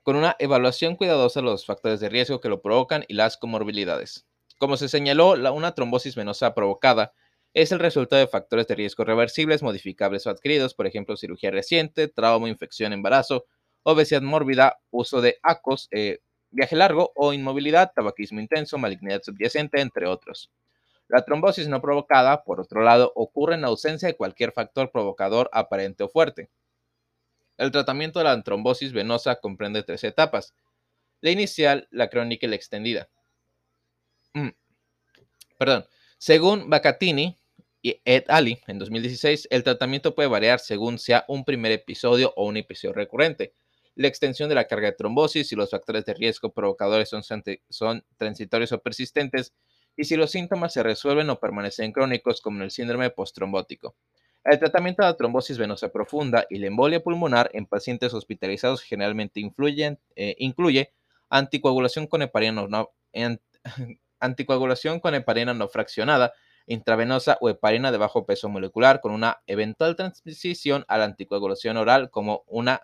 [0.03, 4.27] con una evaluación cuidadosa de los factores de riesgo que lo provocan y las comorbilidades.
[4.59, 7.13] Como se señaló, una trombosis venosa provocada
[7.55, 12.09] es el resultado de factores de riesgo reversibles, modificables o adquiridos, por ejemplo, cirugía reciente,
[12.09, 13.47] trauma, infección, embarazo,
[13.83, 16.19] obesidad mórbida, uso de ACOS, eh,
[16.51, 20.51] viaje largo o inmovilidad, tabaquismo intenso, malignidad subyacente, entre otros.
[21.09, 26.05] La trombosis no provocada, por otro lado, ocurre en ausencia de cualquier factor provocador aparente
[26.05, 26.51] o fuerte.
[27.59, 30.55] El tratamiento de la trombosis venosa comprende tres etapas.
[31.21, 33.11] La inicial, la crónica y la extendida.
[34.33, 34.49] Mm.
[35.59, 35.87] Perdón.
[36.17, 37.37] Según Bacatini
[37.83, 42.47] y Ed Ali en 2016, el tratamiento puede variar según sea un primer episodio o
[42.47, 43.53] un episodio recurrente
[43.99, 47.23] la extensión de la carga de trombosis, si los factores de riesgo provocadores son,
[47.69, 49.53] son transitorios o persistentes,
[49.97, 53.97] y si los síntomas se resuelven o permanecen crónicos, como en el síndrome postrombótico.
[54.51, 59.41] El tratamiento de la trombosis venosa profunda y la embolia pulmonar en pacientes hospitalizados generalmente
[59.41, 60.93] eh, incluye
[61.29, 62.91] anticoagulación con heparina no,
[64.21, 66.33] anticoagulación con heparina no fraccionada,
[66.67, 72.11] intravenosa o heparina de bajo peso molecular con una eventual transición a la anticoagulación oral
[72.11, 72.81] como una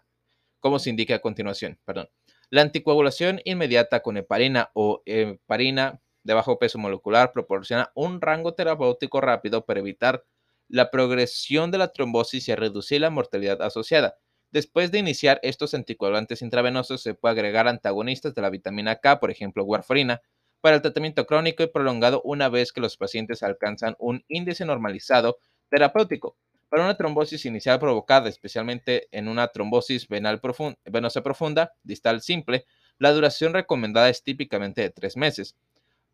[0.60, 1.78] como se indica a continuación.
[1.86, 2.10] Perdón.
[2.50, 9.22] La anticoagulación inmediata con heparina o heparina de bajo peso molecular proporciona un rango terapéutico
[9.22, 10.24] rápido para evitar
[10.68, 14.16] la progresión de la trombosis y reducir la mortalidad asociada.
[14.50, 19.30] Después de iniciar estos anticoagulantes intravenosos, se puede agregar antagonistas de la vitamina K, por
[19.30, 20.22] ejemplo, warfarina,
[20.60, 25.38] para el tratamiento crónico y prolongado una vez que los pacientes alcanzan un índice normalizado
[25.68, 26.36] terapéutico.
[26.68, 30.40] Para una trombosis inicial provocada, especialmente en una trombosis venal
[30.84, 32.64] venosa profunda, distal simple,
[32.98, 35.56] la duración recomendada es típicamente de tres meses.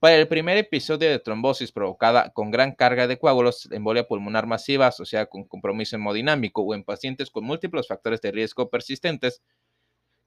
[0.01, 4.87] Para el primer episodio de trombosis provocada con gran carga de coágulos, embolia pulmonar masiva
[4.87, 9.43] asociada con compromiso hemodinámico o en pacientes con múltiples factores de riesgo persistentes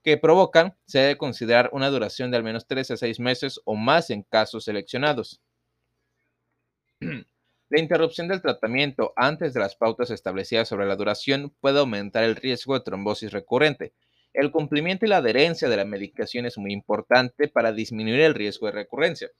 [0.04, 3.74] que provocan, se debe considerar una duración de al menos 3 a 6 meses o
[3.74, 5.40] más en casos seleccionados.
[7.68, 12.36] La interrupción del tratamiento antes de las pautas establecidas sobre la duración puede aumentar el
[12.36, 13.92] riesgo de trombosis recurrente.
[14.32, 18.66] El cumplimiento y la adherencia de la medicación es muy importante para disminuir el riesgo
[18.66, 19.30] de recurrencia.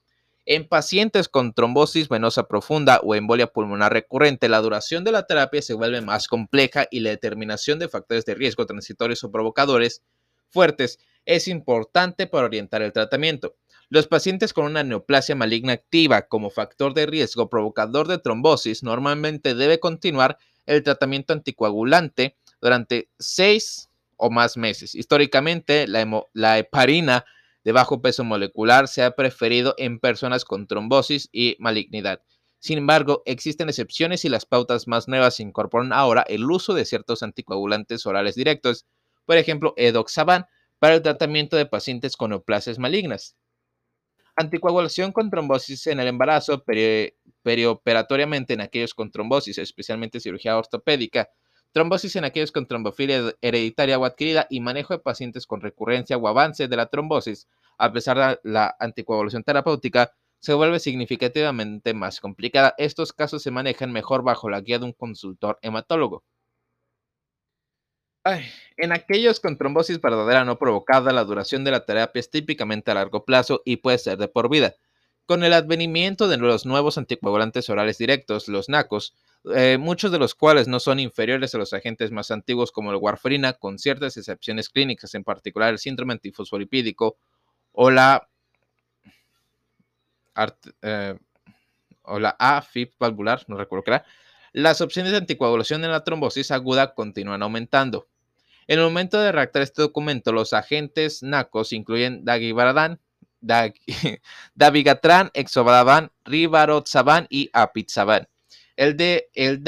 [0.47, 5.63] En pacientes con trombosis venosa profunda o embolia pulmonar recurrente, la duración de la terapia
[5.63, 10.03] se vuelve más compleja y la determinación de factores de riesgo transitorios o provocadores
[10.51, 13.57] fuertes es importante para orientar el tratamiento.
[13.89, 19.55] Los pacientes con una neoplasia maligna activa como factor de riesgo provocador de trombosis normalmente
[19.55, 24.95] debe continuar el tratamiento anticoagulante durante seis o más meses.
[24.95, 27.25] Históricamente, la, heparina
[27.65, 32.23] de bajo peso molecular se ha preferido en personas con trombosis y malignidad.
[32.59, 37.23] Sin embargo, existen excepciones y las pautas más nuevas incorporan ahora el uso de ciertos
[37.23, 38.87] anticoagulantes orales directos,
[39.27, 40.47] por ejemplo, edoxaban,
[40.79, 43.37] para el tratamiento de pacientes con neoplasias malignas.
[44.37, 46.65] Anticoagulación con trombosis en el embarazo
[47.43, 51.31] perioperatoriamente en aquellos con trombosis, especialmente cirugía ortopédica,
[51.75, 56.27] trombosis en aquellos con trombofilia hereditaria o adquirida y manejo de pacientes con recurrencia o
[56.27, 62.75] avance de la trombosis, a pesar de la anticoagulación terapéutica, se vuelve significativamente más complicada.
[62.79, 66.25] Estos casos se manejan mejor bajo la guía de un consultor hematólogo
[68.77, 72.95] en aquellos con trombosis verdadera no provocada, la duración de la terapia es típicamente a
[72.95, 74.75] largo plazo y puede ser de por vida.
[75.27, 79.15] Con el advenimiento de los nuevos anticoagulantes orales directos, los NACOS,
[79.55, 82.97] eh, muchos de los cuales no son inferiores a los agentes más antiguos como el
[82.97, 87.19] warfarina, con ciertas excepciones clínicas, en particular el síndrome antifosfolipídico
[87.73, 88.29] o la,
[90.83, 91.15] eh,
[92.03, 92.37] o la
[92.99, 94.05] valvular, no recuerdo qué era,
[94.53, 98.09] las opciones de anticoagulación en la trombosis aguda continúan aumentando.
[98.67, 103.01] En el momento de redactar este documento, los agentes NACOS incluyen dagibaradán,
[104.55, 108.29] dabigatran, exobadaban, rivaroxaban y apitzaban.
[108.77, 109.63] El, de, el,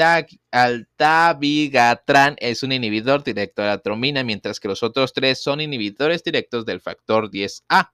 [0.97, 6.23] dabigatran es un inhibidor directo de la tromina, mientras que los otros tres son inhibidores
[6.23, 7.91] directos del factor 10A.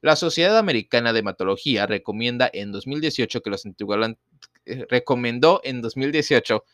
[0.00, 6.64] La Sociedad Americana de Hematología recomienda en 2018 que los eh, recomendó en 2018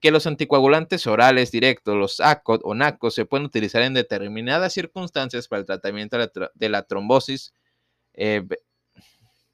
[0.00, 5.48] que los anticoagulantes orales directos, los ACOT o NACO, se pueden utilizar en determinadas circunstancias
[5.48, 6.18] para el tratamiento
[6.54, 7.54] de la trombosis,
[8.14, 8.46] eh,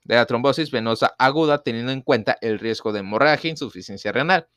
[0.04, 4.48] de la trombosis venosa aguda, teniendo en cuenta el riesgo de hemorragia e insuficiencia renal.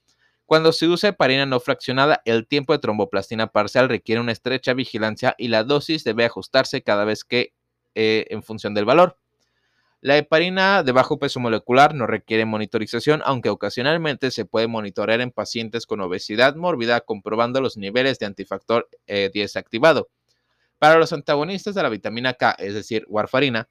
[0.45, 5.34] Cuando se usa heparina no fraccionada, el tiempo de tromboplastina parcial requiere una estrecha vigilancia
[5.38, 7.53] y la dosis debe ajustarse cada vez que
[7.95, 9.17] eh, en función del valor.
[10.01, 15.31] La heparina de bajo peso molecular no requiere monitorización, aunque ocasionalmente se puede monitorear en
[15.31, 20.10] pacientes con obesidad mórbida comprobando los niveles de antifactor 10 eh, activado.
[20.77, 23.67] Para los antagonistas de la vitamina K, es decir, warfarina,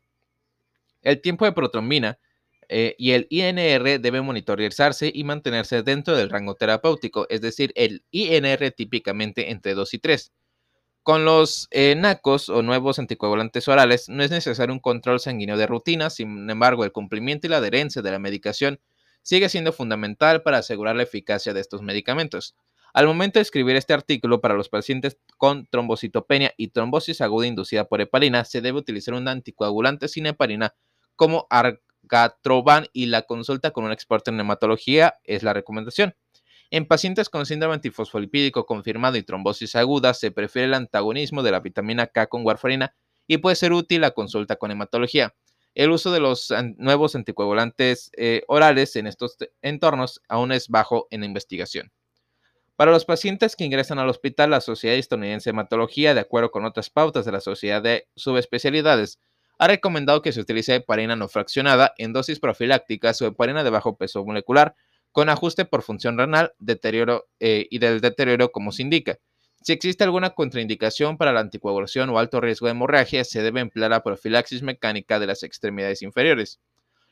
[1.05, 2.19] el tiempo de protrombina
[2.69, 8.05] eh, y el INR debe monitorizarse y mantenerse dentro del rango terapéutico, es decir, el
[8.11, 10.33] INR típicamente entre 2 y 3.
[11.03, 15.67] Con los eh, NACOS o nuevos anticoagulantes orales no es necesario un control sanguíneo de
[15.67, 18.81] rutina, sin embargo el cumplimiento y la adherencia de la medicación
[19.23, 22.57] sigue siendo fundamental para asegurar la eficacia de estos medicamentos.
[22.95, 27.85] Al momento de escribir este artículo para los pacientes con trombocitopenia y trombosis aguda inducida
[27.87, 30.75] por heparina, se debe utilizar un anticoagulante sin heparina
[31.17, 36.15] como argatroban y la consulta con un experto en hematología es la recomendación.
[36.71, 41.61] En pacientes con síndrome antifosfolipídico confirmado y trombosis aguda, se prefiere el antagonismo de la
[41.61, 42.95] vitamina K con warfarina
[43.27, 45.35] y puede ser útil la consulta con hematología.
[45.75, 51.25] El uso de los nuevos anticoagulantes eh, orales en estos entornos aún es bajo en
[51.25, 51.93] investigación.
[52.77, 56.65] Para los pacientes que ingresan al hospital, la Sociedad Estadounidense de Hematología, de acuerdo con
[56.65, 59.21] otras pautas de la Sociedad de Subespecialidades,
[59.59, 63.97] ha recomendado que se utilice heparina no fraccionada en dosis profilácticas o heparina de bajo
[63.97, 64.75] peso molecular
[65.13, 69.19] con ajuste por función renal deterioro, eh, y del deterioro como se indica.
[69.63, 73.91] Si existe alguna contraindicación para la anticoagulación o alto riesgo de hemorragia, se debe emplear
[73.91, 76.61] la profilaxis mecánica de las extremidades inferiores.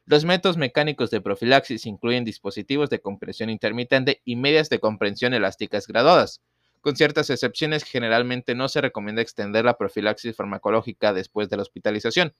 [0.04, 5.86] Los métodos mecánicos de profilaxis incluyen dispositivos de compresión intermitente y medias de comprensión elásticas
[5.86, 6.42] graduadas.
[6.82, 12.34] Con ciertas excepciones, generalmente no se recomienda extender la profilaxis farmacológica después de la hospitalización.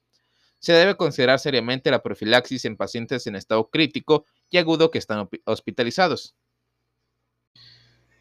[0.59, 5.29] Se debe considerar seriamente la profilaxis en pacientes en estado crítico y agudo que están
[5.45, 6.35] hospitalizados.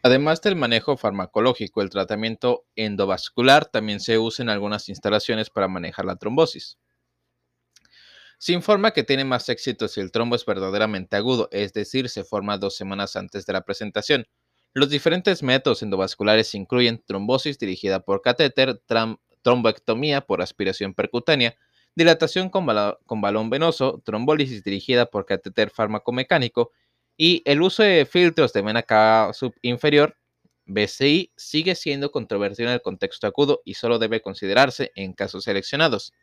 [0.04, 6.04] Además del manejo farmacológico, el tratamiento endovascular también se usa en algunas instalaciones para manejar
[6.04, 6.78] la trombosis.
[8.38, 12.22] Se informa que tiene más éxito si el trombo es verdaderamente agudo, es decir, se
[12.22, 14.26] forma dos semanas antes de la presentación.
[14.74, 18.80] Los diferentes métodos endovasculares incluyen trombosis dirigida por catéter,
[19.42, 21.56] tromboectomía por aspiración percutánea,
[21.94, 26.70] dilatación con, balón venoso, trombólisis dirigida por catéter fármaco-mecánico
[27.18, 30.16] y el uso de filtros de vena cava subinferior,
[30.64, 36.14] BCI, sigue siendo controversial en el contexto agudo y solo debe considerarse en casos seleccionados.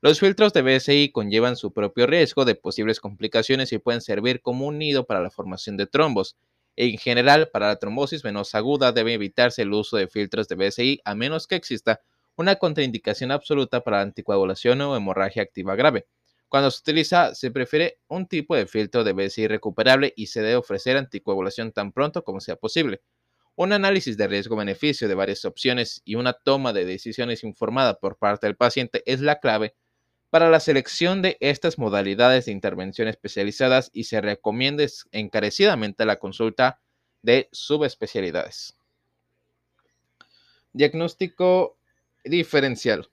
[0.00, 4.66] Los filtros de BCI conllevan su propio riesgo de posibles complicaciones y pueden servir como
[4.66, 6.36] un nido para la formación de trombos.
[6.76, 11.00] En general, para la trombosis venosa aguda debe evitarse el uso de filtros de BCI
[11.04, 12.00] a menos que exista
[12.36, 16.06] una contraindicación absoluta para anticoagulación o hemorragia activa grave.
[16.48, 20.56] Cuando se utiliza, se prefiere un tipo de filtro de BCI recuperable y se debe
[20.56, 23.02] ofrecer anticoagulación tan pronto como sea posible.
[23.56, 28.48] Un análisis de riesgo-beneficio de varias opciones y una toma de decisiones informada por parte
[28.48, 29.74] del paciente es la clave
[30.34, 36.80] para la selección de estas modalidades de intervención especializadas y se recomienda encarecidamente la consulta
[37.22, 38.76] de subespecialidades.
[40.72, 41.78] Diagnóstico
[42.24, 43.08] diferencial.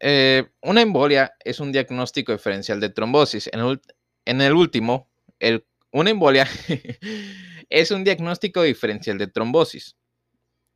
[0.00, 3.50] Eh, una embolia es un diagnóstico diferencial de trombosis.
[3.52, 5.10] En el, último,
[5.90, 6.48] una embolia
[7.68, 9.98] es un diagnóstico diferencial de trombosis.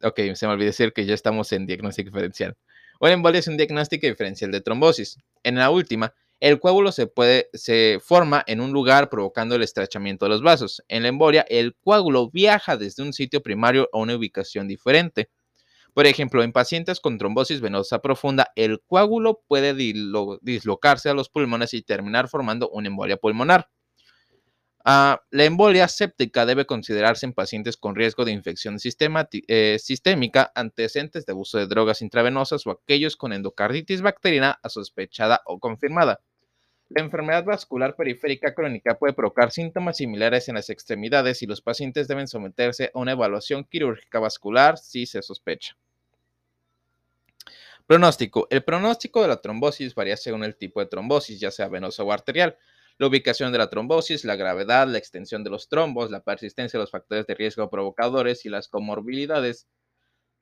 [0.03, 2.59] Ok, se me olvidó decir que ya estamos en diagnóstico diferencial.
[3.01, 5.17] Una embolia es un diagnóstico diferencial de trombosis.
[5.43, 7.11] En la última, el coágulo se,
[7.55, 10.83] se forma en un lugar provocando el estrechamiento de los vasos.
[10.87, 15.31] En la embolia, el coágulo viaja desde un sitio primario a una ubicación diferente.
[15.95, 19.73] Por ejemplo, en pacientes con trombosis venosa profunda, el coágulo puede
[20.43, 23.71] dislocarse a los pulmones y terminar formando una embolia pulmonar.
[24.85, 31.27] Ah, la embolia séptica debe considerarse en pacientes con riesgo de infección eh, sistémica, antecedentes
[31.27, 36.21] de abuso de drogas intravenosas o aquellos con endocarditis bacteriana sospechada o confirmada.
[36.89, 42.09] La enfermedad vascular periférica crónica puede provocar síntomas similares en las extremidades y los pacientes
[42.09, 45.77] deben someterse a una evaluación quirúrgica vascular si se sospecha.
[47.87, 48.47] Pronóstico.
[48.51, 52.11] El pronóstico de la trombosis varía según el tipo de trombosis, ya sea venosa o
[52.11, 52.57] arterial.
[53.01, 56.83] La ubicación de la trombosis, la gravedad, la extensión de los trombos, la persistencia de
[56.83, 59.67] los factores de riesgo provocadores y las comorbilidades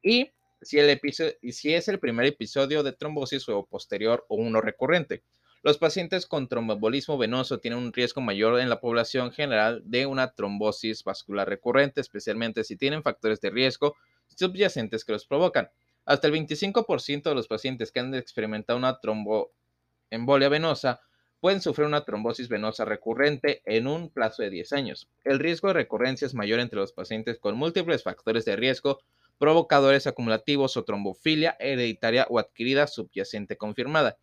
[0.03, 1.01] y si, el
[1.41, 5.23] es el primer episodio de trombosis o posterior o uno recurrente.
[5.63, 10.33] Los pacientes con tromboembolismo venoso tienen un riesgo mayor en la población general de una
[10.33, 13.95] trombosis vascular recurrente, especialmente si tienen factores de riesgo
[14.35, 15.71] subyacentes que los provocan.
[16.05, 21.03] Hasta el 25% de los pacientes que han experimentado una tromboembolia venosa
[21.41, 25.09] pueden sufrir una trombosis venosa recurrente en un plazo de 10 años.
[25.24, 29.01] El riesgo de recurrencia es mayor entre los pacientes con múltiples factores de riesgo,
[29.39, 34.18] provocadores acumulativos o trombofilia hereditaria o adquirida subyacente confirmada.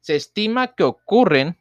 [0.00, 1.58] Se estima que ocurren,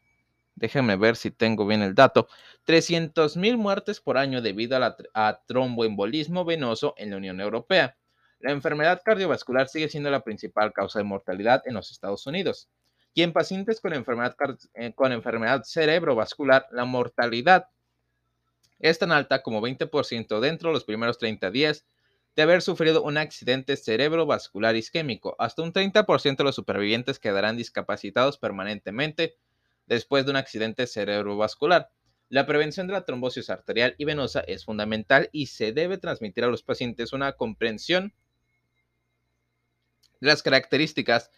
[0.55, 2.27] déjenme ver si tengo bien el dato,
[2.67, 7.97] 300.000 muertes por año debido a, a tromboembolismo venoso en la Unión Europea.
[8.39, 12.69] La enfermedad cardiovascular sigue siendo la principal causa de mortalidad en los Estados Unidos.
[13.13, 14.35] Y en pacientes con enfermedad,
[14.75, 17.67] eh, con enfermedad cerebrovascular, la mortalidad
[18.79, 21.85] es tan alta como 20% dentro de los primeros 30 días
[22.35, 25.35] de haber sufrido un accidente cerebrovascular isquémico.
[25.39, 29.35] Hasta un 30% de los supervivientes quedarán discapacitados permanentemente
[29.87, 31.89] después de un accidente cerebrovascular.
[32.29, 36.47] La prevención de la trombosis arterial y venosa es fundamental y se debe transmitir a
[36.47, 38.13] los pacientes una comprensión
[40.21, 41.31] de las características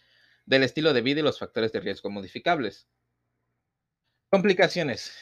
[0.46, 2.88] del estilo de vida y los factores de riesgo modificables.
[4.30, 5.12] Complicaciones.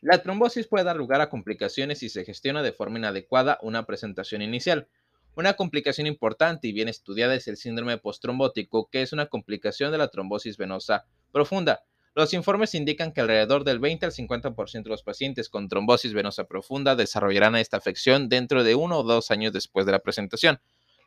[0.00, 4.42] La trombosis puede dar lugar a complicaciones si se gestiona de forma inadecuada una presentación
[4.42, 4.88] inicial.
[5.34, 9.98] Una complicación importante y bien estudiada es el síndrome postrombótico, que es una complicación de
[9.98, 11.84] la trombosis venosa profunda.
[12.14, 16.44] Los informes indican que alrededor del 20 al 50% de los pacientes con trombosis venosa
[16.44, 20.60] profunda desarrollarán esta afección dentro de uno o dos años después de la presentación.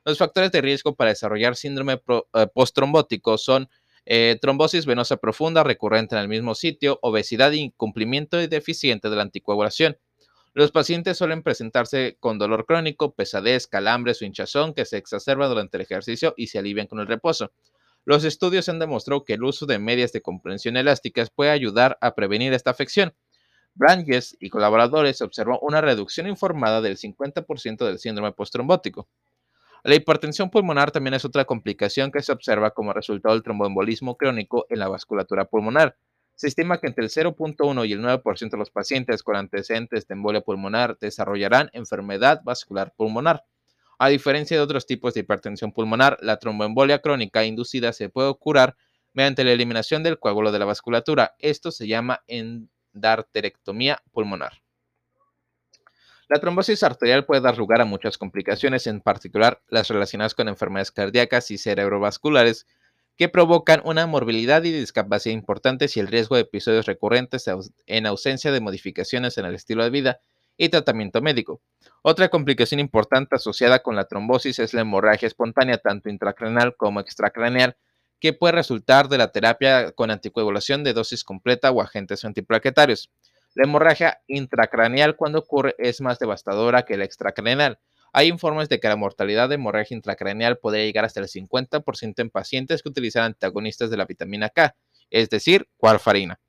[0.06, 3.70] Los factores de riesgo para desarrollar síndrome eh, posttrombótico son
[4.06, 9.22] eh, trombosis venosa profunda recurrente en el mismo sitio, obesidad, incumplimiento y deficiente de la
[9.22, 9.98] anticoagulación.
[10.54, 15.78] Los pacientes suelen presentarse con dolor crónico, pesadez, calambres o hinchazón que se exacerba durante
[15.78, 17.54] el ejercicio y se alivian con el reposo.
[18.06, 22.14] Los estudios han demostrado que el uso de medias de comprensión elásticas puede ayudar a
[22.14, 23.16] prevenir esta afección.
[23.74, 29.08] Branges y colaboradores observó una reducción informada del 50% del síndrome postrombótico.
[29.86, 34.66] La hipertensión pulmonar también es otra complicación que se observa como resultado del tromboembolismo crónico
[34.70, 35.98] en la vasculatura pulmonar.
[36.36, 40.14] Se estima que entre el 0.1 y el 9% de los pacientes con antecedentes de
[40.14, 43.44] embolia pulmonar desarrollarán enfermedad vascular pulmonar.
[44.00, 48.78] A diferencia de otros tipos de hipertensión pulmonar, la tromboembolia crónica inducida se puede curar
[49.12, 51.36] mediante la eliminación del coágulo de la vasculatura.
[51.40, 54.63] Esto se llama endarterectomía pulmonar.
[56.30, 60.92] La trombosis arterial puede dar lugar a muchas complicaciones, en particular las relacionadas con enfermedades
[60.92, 62.66] cardíacas y cerebrovasculares,
[63.18, 67.46] que provocan una morbilidad y discapacidad importantes y el riesgo de episodios recurrentes
[67.86, 70.22] en ausencia de modificaciones en el estilo de vida
[70.58, 71.62] y tratamiento médico.
[72.02, 77.78] Otra complicación importante asociada con la trombosis es la hemorragia espontánea, tanto intracraneal como extracraneal,
[78.20, 83.12] que puede resultar de la terapia con anticoagulación de dosis completa o agentes antiplaquetarios.
[83.56, 87.80] La hemorragia intracraneal cuando ocurre es más devastadora que la extracraneal.
[88.12, 92.30] Hay informes de que la mortalidad de hemorragia intracraneal podría llegar hasta el 50% en
[92.32, 94.76] pacientes que utilizan antagonistas de la vitamina K,
[95.12, 96.40] es decir, warfarina.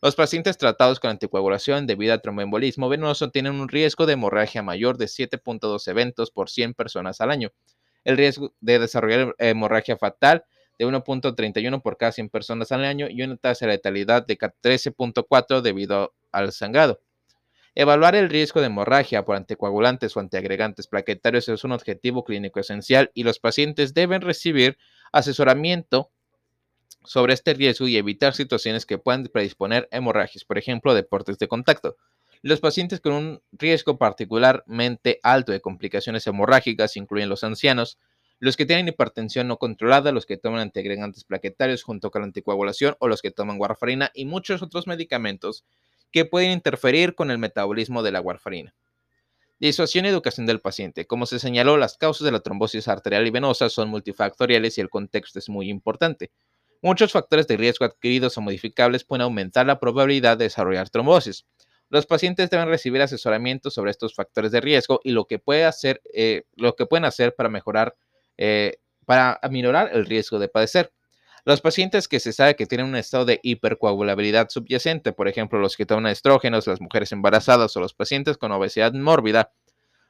[0.00, 4.96] Los pacientes tratados con anticoagulación debido a tromboembolismo venoso tienen un riesgo de hemorragia mayor
[4.96, 7.52] de 7.2 eventos por 100 personas al año.
[8.04, 10.44] El riesgo de desarrollar hemorragia fatal
[10.78, 15.60] de 1.31 por cada 100 personas al año y una tasa de letalidad de 13.4
[15.60, 17.00] debido al sangrado.
[17.76, 23.10] Evaluar el riesgo de hemorragia por anticoagulantes o antiagregantes plaquetarios es un objetivo clínico esencial
[23.14, 24.78] y los pacientes deben recibir
[25.10, 26.10] asesoramiento
[27.04, 31.96] sobre este riesgo y evitar situaciones que puedan predisponer hemorragias, por ejemplo, deportes de contacto.
[32.42, 37.98] Los pacientes con un riesgo particularmente alto de complicaciones hemorrágicas incluyen los ancianos,
[38.38, 42.96] los que tienen hipertensión no controlada, los que toman antiagregantes plaquetarios junto con la anticoagulación
[42.98, 45.64] o los que toman warfarina y muchos otros medicamentos
[46.14, 48.72] que pueden interferir con el metabolismo de la warfarina.
[49.58, 51.08] Disuasión y educación del paciente.
[51.08, 54.90] Como se señaló, las causas de la trombosis arterial y venosa son multifactoriales y el
[54.90, 56.30] contexto es muy importante.
[56.82, 61.46] Muchos factores de riesgo adquiridos o modificables pueden aumentar la probabilidad de desarrollar trombosis.
[61.88, 66.00] Los pacientes deben recibir asesoramiento sobre estos factores de riesgo y lo que, puede hacer,
[66.14, 67.96] eh, lo que pueden hacer para mejorar
[68.36, 70.92] eh, para aminorar el riesgo de padecer.
[71.44, 75.76] Los pacientes que se sabe que tienen un estado de hipercoagulabilidad subyacente, por ejemplo, los
[75.76, 79.52] que toman estrógenos, las mujeres embarazadas o los pacientes con obesidad mórbida,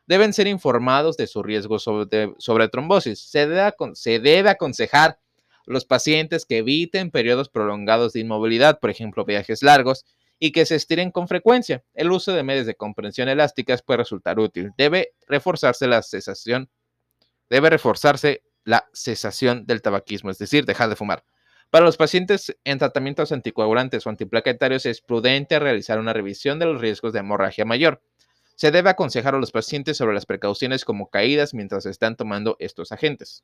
[0.07, 3.19] deben ser informados de su riesgo sobre, trombosis.
[3.19, 5.19] Se debe, se debe aconsejar a
[5.67, 10.05] los pacientes que eviten periodos prolongados de inmovilidad, por ejemplo, viajes largos,
[10.39, 11.83] y que se estiren con frecuencia.
[11.95, 14.73] El uso de medios de comprensión elásticas puede resultar útil.
[14.77, 16.69] Debe reforzarse la cesación
[17.51, 21.25] debe reforzarse la cesación del tabaquismo, es decir, dejar de fumar.
[21.71, 26.81] Para los pacientes en tratamientos anticoagulantes o antiplaquetarios es prudente realizar una revisión de los
[26.81, 28.01] riesgos de hemorragia mayor.
[28.55, 32.93] Se debe aconsejar a los pacientes sobre las precauciones como caídas mientras están tomando estos
[32.93, 33.43] agentes.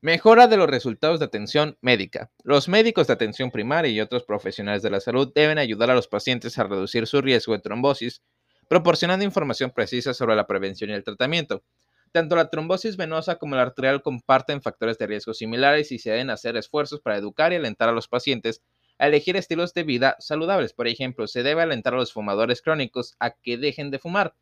[0.00, 2.30] Mejora de los resultados de atención médica.
[2.44, 6.06] Los médicos de atención primaria y otros profesionales de la salud deben ayudar a los
[6.06, 8.22] pacientes a reducir su riesgo de trombosis,
[8.68, 11.64] proporcionando información precisa sobre la prevención y el tratamiento.
[12.16, 16.30] Tanto la trombosis venosa como la arterial comparten factores de riesgo similares y se deben
[16.30, 18.62] hacer esfuerzos para educar y alentar a los pacientes
[18.98, 20.72] a elegir estilos de vida saludables.
[20.72, 24.34] Por ejemplo, se debe alentar a los fumadores crónicos a que dejen de fumar.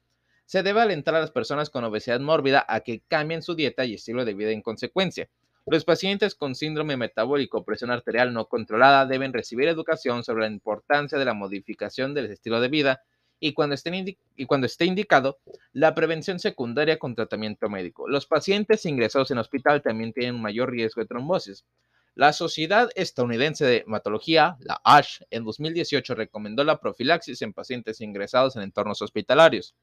[0.47, 3.95] Se debe alentar a las personas con obesidad mórbida a que cambien su dieta y
[3.95, 5.29] estilo de vida en consecuencia.
[5.67, 10.53] Los pacientes con síndrome metabólico o presión arterial no controlada deben recibir educación sobre la
[10.53, 13.03] importancia de la modificación del estilo de vida
[13.47, 13.75] y cuando,
[14.67, 15.39] esté indicado,
[15.73, 18.09] la prevención secundaria con tratamiento médico.
[18.09, 21.67] Los pacientes ingresados en hospital también tienen mayor riesgo de trombosis.
[22.15, 28.57] La Sociedad Estadounidense de Hematología, la ASH, en 2018 recomendó la profilaxis en pacientes ingresados
[28.57, 29.75] en entornos hospitalarios.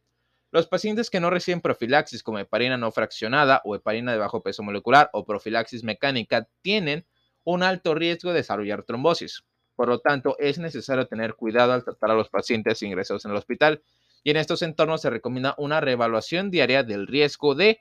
[0.50, 4.64] Los pacientes que no reciben profilaxis como heparina no fraccionada o heparina de bajo peso
[4.64, 7.06] molecular o profilaxis mecánica tienen
[7.44, 9.44] un alto riesgo de desarrollar trombosis.
[9.82, 13.38] Por lo tanto, es necesario tener cuidado al tratar a los pacientes ingresados en el
[13.38, 13.82] hospital
[14.24, 17.80] y en estos entornos se recomienda una reevaluación diaria del riesgo de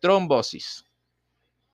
[0.00, 0.86] trombosis.